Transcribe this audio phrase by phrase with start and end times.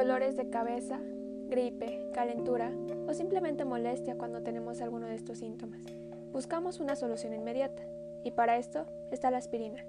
[0.00, 0.98] dolores de cabeza,
[1.50, 2.72] gripe, calentura
[3.06, 5.82] o simplemente molestia cuando tenemos alguno de estos síntomas.
[6.32, 7.82] Buscamos una solución inmediata
[8.24, 9.84] y para esto está la aspirina,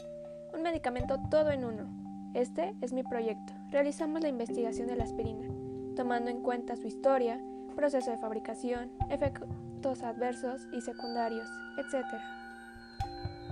[0.53, 1.87] un medicamento todo en uno.
[2.33, 3.53] Este es mi proyecto.
[3.71, 5.47] Realizamos la investigación de la aspirina,
[5.95, 7.39] tomando en cuenta su historia,
[7.77, 11.47] proceso de fabricación, efectos adversos y secundarios,
[11.77, 12.05] etc.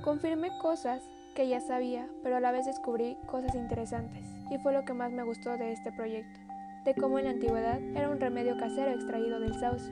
[0.03, 1.01] Confirmé cosas
[1.35, 5.13] que ya sabía, pero a la vez descubrí cosas interesantes, y fue lo que más
[5.13, 6.48] me gustó de este proyecto,
[6.85, 9.91] de cómo en la antigüedad era un remedio casero extraído del sauce,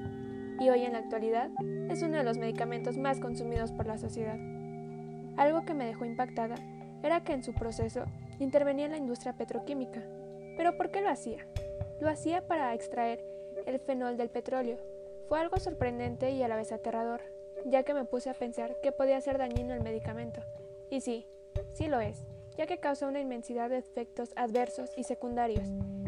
[0.59, 1.49] y hoy en la actualidad
[1.89, 4.37] es uno de los medicamentos más consumidos por la sociedad.
[5.37, 6.55] Algo que me dejó impactada
[7.03, 8.05] era que en su proceso
[8.39, 10.01] intervenía la industria petroquímica.
[10.57, 11.45] ¿Pero por qué lo hacía?
[12.01, 13.23] Lo hacía para extraer
[13.65, 14.77] el fenol del petróleo.
[15.29, 17.21] Fue algo sorprendente y a la vez aterrador,
[17.65, 20.41] ya que me puse a pensar que podía ser dañino el medicamento.
[20.89, 21.27] Y sí,
[21.73, 22.25] sí lo es,
[22.57, 25.67] ya que causa una inmensidad de efectos adversos y secundarios,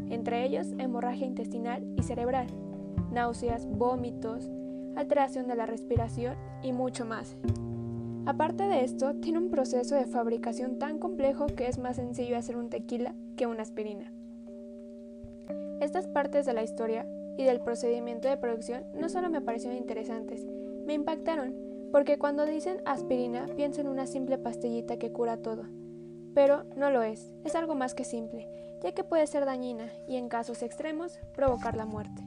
[0.10, 2.48] entre ellos hemorragia intestinal y cerebral,
[3.12, 4.50] náuseas, vómitos,
[4.96, 7.38] alteración de la respiración y mucho más.
[8.26, 12.58] Aparte de esto, tiene un proceso de fabricación tan complejo que es más sencillo hacer
[12.58, 14.12] un tequila que una aspirina.
[15.80, 20.46] Estas partes de la historia y del procedimiento de producción no solo me parecieron interesantes,
[20.86, 21.56] me impactaron,
[21.92, 25.64] porque cuando dicen aspirina pienso en una simple pastillita que cura todo.
[26.34, 28.48] Pero no lo es, es algo más que simple,
[28.82, 32.24] ya que puede ser dañina y en casos extremos provocar la muerte.